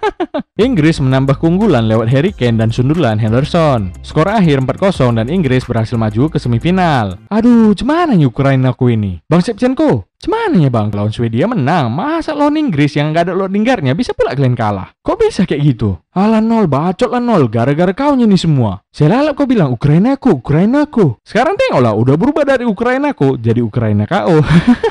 Inggris 0.65 0.97
menambah 0.97 1.37
keunggulan 1.37 1.93
lewat 1.93 2.09
Harry 2.09 2.33
Kane 2.33 2.57
dan 2.57 2.73
sundulan 2.73 3.21
Henderson. 3.21 3.93
Skor 4.01 4.29
akhir 4.33 4.65
4-0 4.65 5.21
dan 5.21 5.29
Inggris 5.29 5.69
berhasil 5.69 6.01
maju 6.01 6.33
ke 6.33 6.41
semifinal. 6.41 7.21
Aduh, 7.29 7.77
nih 7.77 8.25
Ukraina 8.25 8.73
aku 8.73 8.89
ini? 8.89 9.21
Bang 9.29 9.45
Shevchenko, 9.45 10.09
Cemana 10.23 10.55
ya 10.55 10.71
bang, 10.71 10.87
lawan 10.95 11.11
Swedia 11.11 11.51
menang, 11.51 11.91
masa 11.91 12.31
lawan 12.31 12.55
Inggris 12.55 12.95
yang 12.95 13.11
nggak 13.11 13.27
ada 13.27 13.35
loadinggarnya 13.35 13.91
bisa 13.91 14.15
pula 14.15 14.39
kalian 14.39 14.55
kalah? 14.55 14.95
Kok 15.03 15.19
bisa 15.19 15.43
kayak 15.43 15.75
gitu? 15.75 15.99
Alah 16.15 16.39
nol, 16.39 16.71
bacot 16.71 17.11
lah 17.11 17.19
nol, 17.19 17.51
gara-gara 17.51 17.91
kau 17.91 18.15
nih 18.15 18.39
semua. 18.39 18.87
Saya 18.95 19.19
lalap 19.19 19.35
kau 19.35 19.51
bilang 19.51 19.75
Ukraina 19.75 20.15
aku, 20.15 20.39
Ukraina 20.39 20.87
aku. 20.87 21.19
Sekarang 21.27 21.59
tengoklah, 21.59 21.99
udah 21.99 22.15
berubah 22.15 22.47
dari 22.47 22.63
Ukraina 22.63 23.19
aku 23.19 23.35
jadi 23.35 23.67
Ukraina 23.67 24.07
kau. 24.07 24.39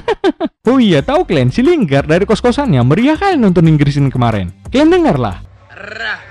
oh 0.67 0.77
iya, 0.83 1.00
tahu 1.00 1.23
kalian 1.23 1.47
si 1.47 1.63
Lingard 1.63 2.11
dari 2.11 2.27
kos-kosannya 2.27 2.83
meriah 2.83 3.15
kali 3.15 3.39
nonton 3.39 3.71
Inggris 3.71 3.95
ini 4.03 4.11
kemarin. 4.11 4.51
Kalian 4.67 4.91
dengar 4.91 5.15
lah. 5.15 5.39
Rah, 5.71 6.21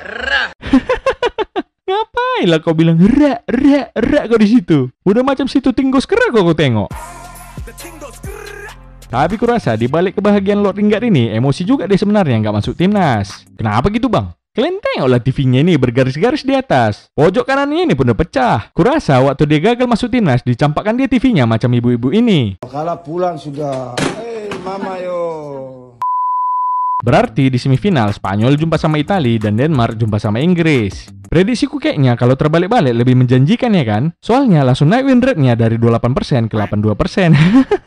rah. 0.00 0.48
Ngapain 1.92 2.48
lah 2.48 2.64
kau 2.64 2.72
bilang 2.72 2.96
rak, 3.04 3.44
rak, 3.44 3.92
rak 3.92 4.24
kau 4.32 4.40
di 4.40 4.48
situ? 4.48 4.88
Udah 5.04 5.20
macam 5.20 5.44
situ 5.44 5.76
tinggos 5.76 6.08
kerak 6.08 6.32
kau, 6.32 6.48
kau 6.48 6.56
tengok. 6.56 6.88
Tapi 9.08 9.34
kurasa 9.40 9.72
di 9.72 9.88
balik 9.88 10.20
kebahagiaan 10.20 10.60
Lord 10.60 10.76
Lingard 10.76 11.04
ini, 11.08 11.32
emosi 11.32 11.64
juga 11.64 11.88
dia 11.88 11.96
sebenarnya 11.96 12.40
nggak 12.44 12.56
masuk 12.60 12.76
timnas. 12.76 13.44
Kenapa 13.56 13.88
gitu 13.88 14.08
bang? 14.12 14.28
Kalian 14.52 14.82
tengoklah 14.82 15.22
TV-nya 15.22 15.60
ini 15.62 15.78
bergaris-garis 15.78 16.42
di 16.42 16.50
atas. 16.50 17.08
Pojok 17.14 17.46
kanannya 17.46 17.86
ini 17.86 17.94
pun 17.94 18.10
udah 18.10 18.18
pecah. 18.18 18.58
Kurasa 18.74 19.22
waktu 19.22 19.46
dia 19.46 19.60
gagal 19.70 19.86
masuk 19.86 20.12
timnas, 20.12 20.42
dicampakkan 20.42 20.98
dia 20.98 21.06
TV-nya 21.06 21.46
macam 21.46 21.70
ibu-ibu 21.72 22.10
ini. 22.10 22.58
Kalau 22.66 22.98
pulang 23.00 23.38
sudah, 23.38 23.94
eh 24.18 24.50
hey, 24.50 24.58
mama 24.66 24.98
yo. 24.98 25.17
Berarti 27.08 27.48
di 27.48 27.56
semifinal 27.56 28.12
Spanyol 28.12 28.60
jumpa 28.60 28.76
sama 28.76 29.00
Italia 29.00 29.40
dan 29.40 29.56
Denmark 29.56 29.96
jumpa 29.96 30.20
sama 30.20 30.44
Inggris. 30.44 31.08
Prediksiku 31.32 31.80
kayaknya 31.80 32.20
kalau 32.20 32.36
terbalik-balik 32.36 32.92
lebih 32.92 33.16
menjanjikan 33.16 33.72
ya 33.72 33.84
kan? 33.88 34.12
Soalnya 34.20 34.60
langsung 34.60 34.92
naik 34.92 35.08
win 35.08 35.24
rate-nya 35.24 35.56
dari 35.56 35.80
28% 35.80 36.52
ke 36.52 36.56
82%. 36.60 37.32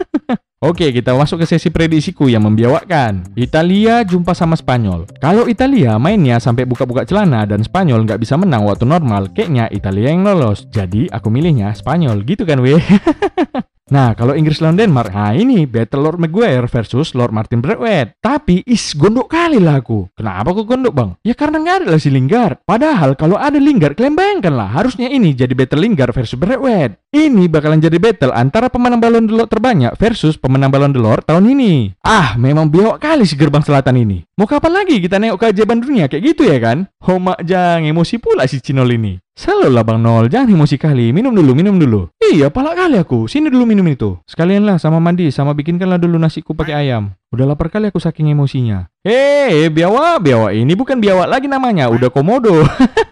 Oke, 0.65 0.89
kita 0.89 1.13
masuk 1.13 1.45
ke 1.45 1.53
sesi 1.53 1.69
prediksiku 1.69 2.33
yang 2.33 2.49
membiawakkan. 2.49 3.37
Italia 3.37 4.01
jumpa 4.01 4.33
sama 4.33 4.57
Spanyol. 4.57 5.05
Kalau 5.21 5.45
Italia 5.45 6.01
mainnya 6.01 6.41
sampai 6.41 6.65
buka-buka 6.65 7.05
celana 7.05 7.45
dan 7.45 7.61
Spanyol 7.61 8.09
nggak 8.09 8.25
bisa 8.25 8.41
menang 8.41 8.65
waktu 8.65 8.89
normal, 8.89 9.29
kayaknya 9.37 9.69
Italia 9.69 10.09
yang 10.09 10.25
lolos. 10.25 10.65
Jadi 10.73 11.05
aku 11.13 11.29
milihnya 11.29 11.77
Spanyol, 11.77 12.25
gitu 12.25 12.41
kan 12.41 12.57
weh? 12.57 12.81
Nah, 13.91 14.15
kalau 14.15 14.31
Inggris 14.31 14.63
lawan 14.63 14.79
Denmark, 14.79 15.11
nah 15.11 15.35
ini 15.35 15.67
Battle 15.67 16.07
Lord 16.07 16.23
Maguire 16.23 16.63
versus 16.71 17.11
Lord 17.11 17.35
Martin 17.35 17.59
Braithwaite. 17.59 18.15
Tapi 18.23 18.63
is 18.63 18.95
gondok 18.95 19.27
kali 19.27 19.59
lah 19.59 19.83
aku. 19.83 20.07
Kenapa 20.15 20.55
kok 20.55 20.63
gondok 20.63 20.95
bang? 20.95 21.09
Ya 21.27 21.35
karena 21.35 21.59
nggak 21.59 21.75
ada 21.83 21.87
lah 21.91 21.99
si 21.99 22.07
Lingard. 22.07 22.63
Padahal 22.63 23.19
kalau 23.19 23.35
ada 23.35 23.59
Lingard, 23.59 23.99
kalian 23.99 24.15
bayangkan 24.15 24.55
lah, 24.55 24.71
harusnya 24.71 25.11
ini 25.11 25.35
jadi 25.35 25.51
battle 25.51 25.83
Lingard 25.83 26.15
versus 26.15 26.39
Braithwaite. 26.39 27.03
Ini 27.11 27.51
bakalan 27.51 27.83
jadi 27.83 27.99
battle 27.99 28.31
antara 28.31 28.71
pemenang 28.71 29.03
Ballon 29.03 29.27
d'Or 29.27 29.43
terbanyak 29.51 29.99
versus 29.99 30.39
pemenang 30.39 30.71
Ballon 30.71 30.95
d'Or 30.95 31.19
tahun 31.27 31.51
ini. 31.51 31.91
Ah, 32.07 32.39
memang 32.39 32.71
biawak 32.71 33.03
kali 33.03 33.27
si 33.27 33.35
gerbang 33.35 33.59
selatan 33.59 33.99
ini. 33.99 34.23
Mau 34.39 34.47
kapan 34.47 34.71
lagi 34.71 35.03
kita 35.03 35.19
nengok 35.19 35.43
keajaiban 35.43 35.83
dunia 35.83 36.07
kayak 36.07 36.31
gitu 36.31 36.47
ya 36.47 36.63
kan? 36.63 36.87
Homak 37.03 37.43
jang 37.43 37.83
emosi 37.83 38.23
pula 38.23 38.47
si 38.47 38.63
Cinol 38.63 38.95
ini. 38.95 39.19
Selalu 39.41 39.73
lah 39.73 39.81
Bang 39.81 40.05
Nol, 40.05 40.29
jangan 40.29 40.53
emosi 40.53 40.77
kali. 40.77 41.09
Minum 41.09 41.33
dulu, 41.33 41.57
minum 41.57 41.73
dulu. 41.81 42.13
Iya, 42.21 42.53
palak 42.53 42.77
kali 42.77 43.01
aku. 43.01 43.25
Sini 43.25 43.49
dulu 43.49 43.65
minum 43.65 43.89
itu. 43.89 44.21
Sekalian 44.29 44.69
lah 44.69 44.77
sama 44.77 45.01
mandi, 45.01 45.33
sama 45.33 45.57
bikinkanlah 45.57 45.97
dulu 45.97 46.21
nasiku 46.21 46.53
pakai 46.53 46.85
ayam. 46.85 47.17
Udah 47.33 47.49
lapar 47.49 47.73
kali 47.73 47.89
aku 47.89 47.97
saking 47.97 48.29
emosinya. 48.37 48.85
Eh, 49.01 49.65
biawak, 49.73 50.21
biawak 50.21 50.53
ini 50.53 50.77
bukan 50.77 51.01
biawak 51.01 51.25
lagi 51.25 51.49
namanya, 51.49 51.89
udah 51.89 52.13
komodo. 52.13 52.61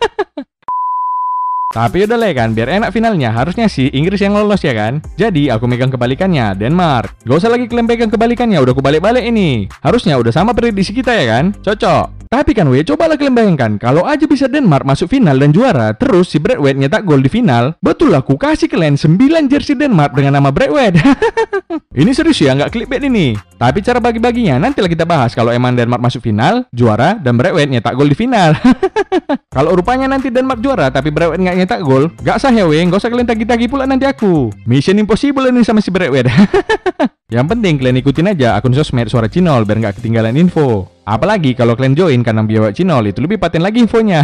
Tapi 1.70 2.02
udah 2.10 2.18
lah 2.18 2.34
kan, 2.34 2.58
biar 2.58 2.66
enak 2.82 2.90
finalnya. 2.90 3.30
Harusnya 3.30 3.70
sih 3.70 3.94
Inggris 3.94 4.18
yang 4.18 4.34
lolos 4.34 4.66
ya 4.66 4.74
kan. 4.74 5.06
Jadi 5.22 5.54
aku 5.54 5.70
megang 5.70 5.94
kebalikannya, 5.94 6.58
Denmark. 6.58 7.22
Gak 7.30 7.46
usah 7.46 7.54
lagi 7.54 7.70
kalian 7.70 7.86
pegang 7.86 8.10
kebalikannya, 8.10 8.58
udah 8.58 8.74
aku 8.74 8.82
balik-balik 8.82 9.22
ini. 9.22 9.70
Harusnya 9.86 10.18
udah 10.18 10.34
sama 10.34 10.58
prediksi 10.58 10.98
kita 10.98 11.14
ya 11.14 11.30
kan? 11.30 11.54
Cocok. 11.62 12.20
Tapi 12.30 12.54
kan 12.54 12.70
weh, 12.70 12.86
cobalah 12.86 13.18
kalian 13.18 13.34
bayangkan, 13.34 13.82
kalau 13.82 14.06
aja 14.06 14.30
bisa 14.30 14.46
Denmark 14.46 14.86
masuk 14.86 15.10
final 15.10 15.34
dan 15.42 15.50
juara, 15.50 15.98
terus 15.98 16.30
si 16.30 16.38
Braithwaite 16.38 16.78
nyetak 16.78 17.02
gol 17.02 17.26
di 17.26 17.30
final, 17.30 17.74
betul 17.82 18.14
aku 18.14 18.38
kasih 18.38 18.70
kalian 18.70 19.02
9 19.02 19.50
jersey 19.50 19.74
Denmark 19.74 20.14
dengan 20.14 20.38
nama 20.38 20.54
Braithwaite. 20.54 21.02
ini 22.02 22.14
serius 22.14 22.38
ya, 22.38 22.54
nggak 22.54 22.70
clickbait 22.70 23.02
ini. 23.02 23.34
Tapi 23.58 23.82
cara 23.82 23.98
bagi-baginya 23.98 24.62
nanti 24.62 24.78
lah 24.78 24.90
kita 24.94 25.10
bahas 25.10 25.34
kalau 25.34 25.50
emang 25.50 25.74
Denmark 25.74 26.06
masuk 26.06 26.22
final, 26.22 26.70
juara, 26.70 27.18
dan 27.18 27.34
Braithwaite 27.34 27.74
nyetak 27.74 27.98
gol 27.98 28.06
di 28.06 28.14
final. 28.14 28.54
kalau 29.50 29.74
rupanya 29.74 30.06
nanti 30.06 30.30
Denmark 30.30 30.62
juara 30.62 30.94
tapi 30.94 31.10
Braithwaite 31.10 31.42
nggak 31.42 31.58
nyetak 31.58 31.82
gol, 31.82 32.14
gak 32.22 32.38
sah 32.38 32.54
ya 32.54 32.70
weh, 32.70 32.86
nggak 32.86 33.02
usah 33.02 33.10
kalian 33.10 33.26
tagi-tagi 33.26 33.66
pula 33.66 33.90
nanti 33.90 34.06
aku. 34.06 34.54
Mission 34.70 35.02
impossible 35.02 35.50
ini 35.50 35.66
sama 35.66 35.82
si 35.82 35.90
Braithwaite. 35.90 36.30
Yang 37.30 37.46
penting 37.46 37.78
kalian 37.78 38.02
ikutin 38.02 38.32
aja 38.34 38.58
akun 38.58 38.74
sosmed 38.74 39.06
suara 39.06 39.30
Cinol 39.30 39.62
biar 39.62 39.78
nggak 39.78 40.02
ketinggalan 40.02 40.34
info. 40.34 40.90
Apalagi 41.10 41.58
kalau 41.58 41.74
kalian 41.74 41.98
join 41.98 42.22
karena 42.22 42.46
biawak 42.46 42.78
Cinol 42.78 43.10
itu 43.10 43.22
lebih 43.22 43.38
paten 43.38 43.66
lagi 43.66 43.82
infonya. 43.82 44.22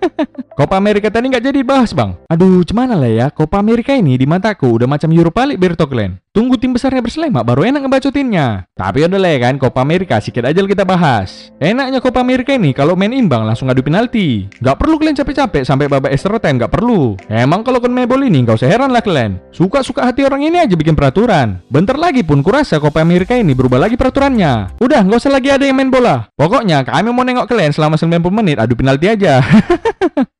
Copa 0.58 0.74
Amerika 0.74 1.06
tadi 1.08 1.30
nggak 1.30 1.44
jadi 1.48 1.60
bahas 1.62 1.94
bang. 1.94 2.18
Aduh, 2.28 2.66
cuman 2.66 2.90
lah 2.90 3.06
ya, 3.06 3.26
Copa 3.30 3.62
Amerika 3.62 3.94
ini 3.94 4.18
di 4.18 4.26
mataku 4.26 4.74
udah 4.74 4.90
macam 4.90 5.06
Europa 5.14 5.46
League 5.46 5.62
kalian. 5.62 6.18
Tunggu 6.34 6.58
tim 6.58 6.74
besarnya 6.74 6.98
berselema 6.98 7.46
baru 7.46 7.62
enak 7.62 7.86
ngebacotinnya. 7.86 8.66
Tapi 8.74 9.06
udah 9.06 9.18
lah 9.22 9.30
ya 9.34 9.38
kan, 9.38 9.54
Copa 9.62 9.80
Amerika 9.86 10.18
sikit 10.18 10.50
aja 10.50 10.58
kita 10.58 10.82
bahas. 10.82 11.54
Enaknya 11.62 12.02
Copa 12.02 12.20
Amerika 12.26 12.50
ini 12.54 12.74
kalau 12.74 12.98
main 12.98 13.14
imbang 13.14 13.46
langsung 13.46 13.70
adu 13.70 13.86
penalti. 13.86 14.50
Gak 14.58 14.82
perlu 14.82 14.98
kalian 14.98 15.14
capek-capek 15.14 15.62
sampai 15.62 15.86
babak 15.86 16.10
extra 16.10 16.42
time, 16.42 16.58
gak 16.58 16.74
perlu. 16.74 17.14
Emang 17.30 17.62
kalau 17.62 17.78
main 17.86 18.10
bola 18.10 18.26
ini 18.26 18.42
gak 18.42 18.58
usah 18.58 18.70
heran 18.70 18.90
lah 18.90 19.02
kalian. 19.02 19.38
Suka-suka 19.54 20.02
hati 20.02 20.26
orang 20.26 20.42
ini 20.42 20.58
aja 20.58 20.74
bikin 20.74 20.98
peraturan. 20.98 21.62
Bentar 21.70 21.94
lagi 21.94 22.26
pun 22.26 22.37
kurasa 22.42 22.78
Copa 22.78 23.02
Amerika 23.04 23.36
ini 23.36 23.52
berubah 23.52 23.82
lagi 23.82 23.94
peraturannya. 23.94 24.78
Udah, 24.80 25.02
gak 25.04 25.18
usah 25.18 25.32
lagi 25.32 25.48
ada 25.52 25.64
yang 25.64 25.76
main 25.78 25.90
bola. 25.92 26.30
Pokoknya 26.34 26.84
kami 26.86 27.10
mau 27.10 27.26
nengok 27.26 27.48
kalian 27.48 27.72
selama 27.74 27.98
90 27.98 28.20
menit 28.32 28.56
adu 28.58 28.74
penalti 28.74 29.06
aja. 29.06 29.40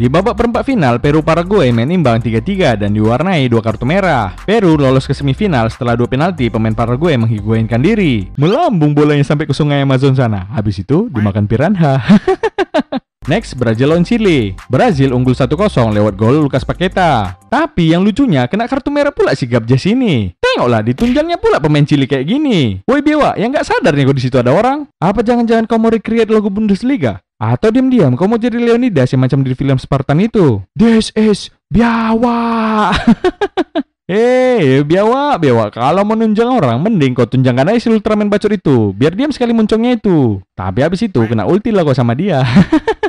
Di 0.00 0.08
babak 0.08 0.32
perempat 0.32 0.64
final, 0.64 0.96
Peru 0.96 1.20
Paraguay 1.20 1.68
main 1.76 1.90
imbang 1.92 2.24
3-3 2.24 2.80
dan 2.80 2.96
diwarnai 2.96 3.44
dua 3.52 3.60
kartu 3.60 3.84
merah. 3.84 4.32
Peru 4.48 4.80
lolos 4.80 5.04
ke 5.04 5.12
semifinal 5.12 5.68
setelah 5.68 5.92
dua 5.92 6.08
penalti 6.08 6.48
pemain 6.48 6.72
Paraguay 6.72 7.20
menghiguainkan 7.20 7.84
diri. 7.84 8.32
Melambung 8.40 8.96
bolanya 8.96 9.26
sampai 9.28 9.44
ke 9.44 9.52
sungai 9.52 9.84
Amazon 9.84 10.16
sana. 10.16 10.48
Habis 10.56 10.80
itu 10.80 11.12
dimakan 11.12 11.44
piranha. 11.44 12.00
Next, 13.30 13.54
Brazil 13.54 13.94
lawan 13.94 14.02
Chile. 14.02 14.58
Brazil 14.66 15.14
unggul 15.14 15.38
1-0 15.38 15.54
lewat 15.94 16.18
gol 16.18 16.42
Lucas 16.42 16.66
Paqueta. 16.66 17.38
Tapi 17.46 17.94
yang 17.94 18.02
lucunya 18.02 18.50
kena 18.50 18.66
kartu 18.66 18.90
merah 18.90 19.14
pula 19.14 19.38
si 19.38 19.46
Gabjes 19.46 19.86
ini. 19.86 20.34
Tengoklah 20.42 20.82
ditunjangnya 20.82 21.38
pula 21.38 21.62
pemain 21.62 21.86
Chile 21.86 22.10
kayak 22.10 22.26
gini. 22.26 22.82
Woi 22.90 23.06
Bewa, 23.06 23.38
yang 23.38 23.54
nggak 23.54 23.62
sadar 23.62 23.94
nih 23.94 24.10
kok 24.10 24.18
di 24.18 24.22
situ 24.26 24.34
ada 24.34 24.50
orang. 24.50 24.82
Apa 24.98 25.22
jangan-jangan 25.22 25.70
kau 25.70 25.78
mau 25.78 25.94
recreate 25.94 26.26
logo 26.26 26.50
Bundesliga? 26.50 27.22
Atau 27.38 27.70
diam-diam 27.70 28.18
kau 28.18 28.26
mau 28.26 28.34
jadi 28.34 28.58
Leonidas 28.58 29.14
yang 29.14 29.22
macam 29.22 29.46
di 29.46 29.54
film 29.54 29.78
Spartan 29.78 30.18
itu? 30.26 30.66
This 30.74 31.14
is 31.14 31.54
biawa. 31.70 32.90
Eh, 34.10 34.82
biawa, 34.82 35.38
biawa. 35.38 35.70
Kalau 35.70 36.02
mau 36.02 36.18
nunjang 36.18 36.50
orang, 36.50 36.82
mending 36.82 37.14
kau 37.14 37.30
tunjangkan 37.30 37.70
aja 37.70 37.78
si 37.78 37.94
Ultraman 37.94 38.26
bacot 38.26 38.50
itu. 38.50 38.90
Biar 38.90 39.14
diam 39.14 39.30
sekali 39.30 39.54
muncungnya 39.54 39.94
itu. 39.94 40.42
Tapi 40.58 40.82
habis 40.82 41.06
itu 41.06 41.22
kena 41.30 41.46
ulti 41.46 41.70
lah 41.70 41.86
kau 41.86 41.94
sama 41.94 42.18
dia. 42.18 42.42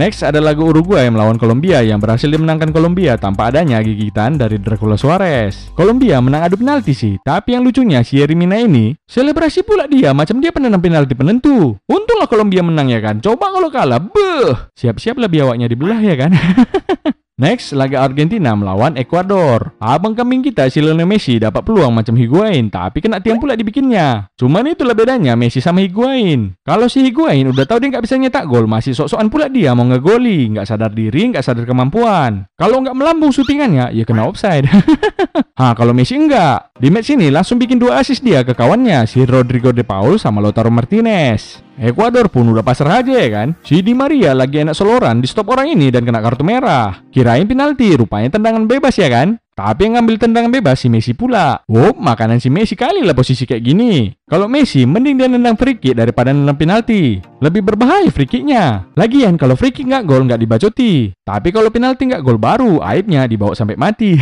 Next 0.00 0.24
ada 0.24 0.40
lagu 0.40 0.64
Uruguay 0.64 1.12
melawan 1.12 1.36
Kolombia 1.36 1.84
yang 1.84 2.00
berhasil 2.00 2.24
dimenangkan 2.24 2.72
Kolombia 2.72 3.20
tanpa 3.20 3.52
adanya 3.52 3.84
gigitan 3.84 4.40
dari 4.40 4.56
Dracula 4.56 4.96
Suarez. 4.96 5.68
Kolombia 5.76 6.24
menang 6.24 6.48
adu 6.48 6.56
penalti 6.56 6.96
sih, 6.96 7.20
tapi 7.20 7.52
yang 7.52 7.60
lucunya 7.60 8.00
si 8.00 8.16
Yerimina 8.16 8.56
ini 8.56 8.96
selebrasi 9.04 9.60
pula 9.60 9.84
dia 9.84 10.16
macam 10.16 10.40
dia 10.40 10.56
penendang 10.56 10.80
penalti 10.80 11.12
penentu. 11.12 11.76
Untunglah 11.84 12.32
Kolombia 12.32 12.64
menang 12.64 12.88
ya 12.88 13.04
kan. 13.04 13.20
Coba 13.20 13.52
kalau 13.52 13.68
kalah, 13.68 14.00
beh, 14.00 14.72
siap-siap 14.72 15.20
lah 15.20 15.28
biawaknya 15.28 15.68
dibelah 15.68 16.00
ya 16.00 16.16
kan. 16.16 16.32
Next, 17.40 17.72
laga 17.72 18.04
Argentina 18.04 18.52
melawan 18.52 19.00
Ekuador. 19.00 19.72
Abang 19.80 20.12
kambing 20.12 20.44
kita 20.44 20.68
si 20.68 20.84
Lionel 20.84 21.08
Messi 21.08 21.40
dapat 21.40 21.64
peluang 21.64 21.88
macam 21.88 22.12
Higuain, 22.12 22.68
tapi 22.68 23.00
kena 23.00 23.16
tiang 23.16 23.40
pula 23.40 23.56
dibikinnya. 23.56 24.28
Cuman 24.36 24.68
itulah 24.68 24.92
bedanya 24.92 25.32
Messi 25.40 25.64
sama 25.64 25.80
Higuain. 25.80 26.52
Kalau 26.60 26.84
si 26.92 27.00
Higuain 27.00 27.48
udah 27.48 27.64
tahu 27.64 27.80
dia 27.80 27.96
nggak 27.96 28.04
bisa 28.04 28.20
nyetak 28.20 28.44
gol, 28.44 28.68
masih 28.68 28.92
sok-sokan 28.92 29.32
pula 29.32 29.48
dia 29.48 29.72
mau 29.72 29.88
ngegoli, 29.88 30.52
nggak 30.52 30.68
sadar 30.68 30.92
diri, 30.92 31.32
nggak 31.32 31.40
sadar 31.40 31.64
kemampuan. 31.64 32.44
Kalau 32.60 32.84
nggak 32.84 32.92
melambung 32.92 33.32
syutingannya, 33.32 33.88
ya 33.96 34.04
kena 34.04 34.28
offside. 34.28 34.68
ha, 35.64 35.72
kalau 35.72 35.96
Messi 35.96 36.20
enggak. 36.20 36.76
Di 36.76 36.92
match 36.92 37.08
ini 37.16 37.32
langsung 37.32 37.56
bikin 37.56 37.80
dua 37.80 38.04
assist 38.04 38.20
dia 38.20 38.44
ke 38.44 38.52
kawannya, 38.52 39.08
si 39.08 39.24
Rodrigo 39.24 39.72
De 39.72 39.80
Paul 39.80 40.20
sama 40.20 40.44
Lautaro 40.44 40.68
Martinez. 40.68 41.69
Ekuador 41.78 42.32
pun 42.32 42.48
udah 42.50 42.64
pasrah 42.64 43.04
aja 43.04 43.14
ya 43.14 43.28
kan. 43.30 43.48
Si 43.62 43.84
Di 43.84 43.94
Maria 43.94 44.34
lagi 44.34 44.58
enak 44.64 44.74
soloran 44.74 45.22
di 45.22 45.28
stop 45.30 45.52
orang 45.54 45.70
ini 45.70 45.92
dan 45.94 46.02
kena 46.02 46.18
kartu 46.18 46.42
merah. 46.42 47.04
Kirain 47.14 47.46
penalti, 47.46 47.94
rupanya 47.94 48.34
tendangan 48.34 48.66
bebas 48.66 48.96
ya 48.98 49.06
kan. 49.06 49.38
Tapi 49.60 49.84
yang 49.84 50.00
ngambil 50.00 50.16
tendangan 50.16 50.48
bebas 50.48 50.80
si 50.80 50.88
Messi 50.88 51.12
pula. 51.12 51.60
Oh, 51.68 51.92
makanan 51.92 52.40
si 52.40 52.48
Messi 52.48 52.72
kali 52.72 53.04
lah 53.04 53.12
posisi 53.12 53.44
kayak 53.44 53.60
gini. 53.60 54.08
Kalau 54.30 54.46
Messi, 54.46 54.86
mending 54.86 55.18
dia 55.18 55.26
nendang 55.26 55.58
free 55.58 55.74
kick 55.74 55.98
daripada 55.98 56.30
nendang 56.30 56.54
penalti. 56.54 57.18
Lebih 57.42 57.66
berbahaya 57.66 58.06
free 58.14 58.30
kicknya. 58.30 58.86
Lagian 58.94 59.34
kalau 59.34 59.58
free 59.58 59.74
kick 59.74 59.90
nggak 59.90 60.06
gol 60.06 60.22
nggak 60.22 60.38
dibacoti. 60.38 61.10
Tapi 61.26 61.50
kalau 61.50 61.66
penalti 61.66 62.06
nggak 62.06 62.22
gol 62.22 62.38
baru, 62.38 62.78
aibnya 62.78 63.26
dibawa 63.26 63.58
sampai 63.58 63.74
mati. 63.74 64.14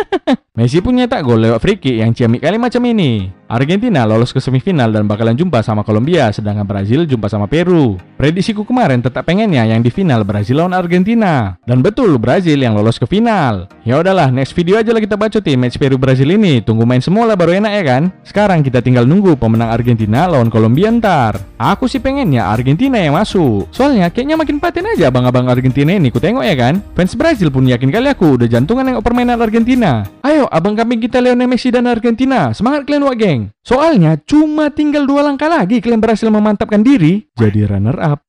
Messi 0.56 0.80
pun 0.80 0.96
nyetak 0.96 1.20
gol 1.28 1.44
lewat 1.44 1.60
free 1.60 1.76
kick 1.76 2.00
yang 2.00 2.16
ciamik 2.16 2.40
kali 2.40 2.56
macam 2.56 2.80
ini. 2.88 3.28
Argentina 3.50 4.06
lolos 4.06 4.30
ke 4.30 4.38
semifinal 4.38 4.94
dan 4.94 5.10
bakalan 5.10 5.34
jumpa 5.34 5.58
sama 5.58 5.82
Kolombia, 5.82 6.30
sedangkan 6.30 6.62
Brazil 6.62 7.02
jumpa 7.02 7.26
sama 7.26 7.50
Peru. 7.50 7.98
Prediksiku 8.14 8.62
kemarin 8.62 9.02
tetap 9.02 9.26
pengennya 9.26 9.66
yang 9.66 9.82
di 9.82 9.90
final 9.90 10.22
Brazil 10.22 10.62
lawan 10.62 10.70
Argentina. 10.70 11.58
Dan 11.66 11.82
betul 11.82 12.14
Brazil 12.14 12.62
yang 12.62 12.78
lolos 12.78 12.94
ke 12.94 13.10
final. 13.10 13.66
Ya 13.82 13.98
udahlah, 13.98 14.30
next 14.30 14.54
video 14.54 14.78
aja 14.78 14.94
lah 14.94 15.02
kita 15.02 15.18
bacotin 15.18 15.58
match 15.58 15.82
Peru 15.82 15.98
Brazil 15.98 16.30
ini. 16.30 16.62
Tunggu 16.62 16.86
main 16.86 17.02
semua 17.02 17.26
lah 17.26 17.34
baru 17.34 17.58
enak 17.58 17.72
ya 17.74 17.82
kan? 17.82 18.02
Sekarang 18.22 18.62
kita 18.62 18.78
tinggal 18.78 19.02
nunggu 19.02 19.34
pemenang 19.50 19.74
Argentina 19.74 20.30
lawan 20.30 20.46
Kolombia 20.46 20.86
ntar. 20.94 21.42
Aku 21.58 21.90
sih 21.90 21.98
pengennya 21.98 22.46
Argentina 22.46 23.02
yang 23.02 23.18
masuk. 23.18 23.66
Soalnya 23.74 24.06
kayaknya 24.14 24.38
makin 24.38 24.62
paten 24.62 24.86
aja 24.86 25.10
abang-abang 25.10 25.50
Argentina 25.50 25.90
ini 25.90 26.14
ku 26.14 26.22
tengok 26.22 26.46
ya 26.46 26.54
kan? 26.54 26.78
Fans 26.94 27.18
Brazil 27.18 27.50
pun 27.50 27.66
yakin 27.66 27.90
kali 27.90 28.06
aku 28.14 28.38
udah 28.38 28.46
jantungan 28.46 28.86
nengok 28.86 29.02
permainan 29.02 29.42
Argentina. 29.42 30.06
Ayo 30.22 30.46
abang 30.46 30.78
kambing 30.78 31.02
kita 31.02 31.18
Lionel 31.18 31.50
Messi 31.50 31.74
dan 31.74 31.90
Argentina. 31.90 32.54
Semangat 32.54 32.86
kalian 32.86 33.10
wak 33.10 33.16
geng. 33.18 33.40
Soalnya 33.66 34.14
cuma 34.22 34.70
tinggal 34.70 35.10
dua 35.10 35.26
langkah 35.26 35.50
lagi 35.50 35.82
kalian 35.82 35.98
berhasil 35.98 36.30
memantapkan 36.30 36.86
diri 36.86 37.26
jadi 37.34 37.66
runner 37.66 37.98
up. 37.98 38.22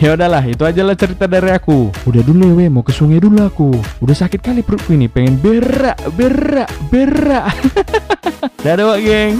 Ya 0.00 0.16
udahlah, 0.16 0.40
itu 0.48 0.64
aja 0.64 0.80
lah 0.80 0.96
cerita 0.96 1.28
dari 1.28 1.52
aku. 1.52 1.92
Udah 2.08 2.24
dulu 2.24 2.56
ya, 2.56 2.72
mau 2.72 2.80
ke 2.80 2.88
sungai 2.88 3.20
dulu 3.20 3.44
aku. 3.44 3.68
Udah 4.00 4.16
sakit 4.16 4.40
kali 4.40 4.64
perutku 4.64 4.96
ini, 4.96 5.12
pengen 5.12 5.36
berak, 5.36 6.00
berak, 6.16 6.72
berak. 6.88 7.52
Dadah, 8.64 8.96
wak 8.96 8.98
geng. 9.04 9.36